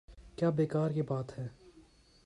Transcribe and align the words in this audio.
کیا 0.37 0.49
بیکار 0.49 0.91
کی 0.91 1.01
بات 1.01 1.37
ہے۔ 1.39 1.47